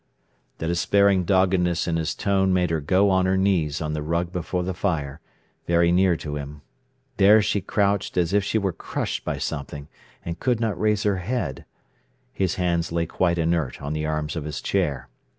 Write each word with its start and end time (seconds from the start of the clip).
The 0.57 0.65
despairing 0.65 1.25
doggedness 1.25 1.87
in 1.87 1.95
his 1.97 2.15
tone 2.15 2.51
made 2.51 2.71
her 2.71 2.81
go 2.81 3.11
on 3.11 3.27
her 3.27 3.37
knees 3.37 3.81
on 3.81 3.93
the 3.93 4.01
rug 4.01 4.31
before 4.31 4.63
the 4.63 4.73
fire, 4.73 5.21
very 5.67 5.91
near 5.91 6.17
to 6.17 6.37
him. 6.37 6.63
There 7.17 7.39
she 7.43 7.61
crouched 7.61 8.17
as 8.17 8.33
if 8.33 8.43
she 8.43 8.57
were 8.57 8.73
crushed 8.73 9.23
by 9.23 9.37
something, 9.37 9.89
and 10.25 10.39
could 10.39 10.59
not 10.59 10.79
raise 10.81 11.03
her 11.03 11.17
head. 11.17 11.65
His 12.33 12.55
hands 12.55 12.91
lay 12.91 13.05
quite 13.05 13.37
inert 13.37 13.79
on 13.79 13.93
the 13.93 14.07
arms 14.07 14.35
of 14.35 14.43
his 14.45 14.59
chair. 14.59 15.07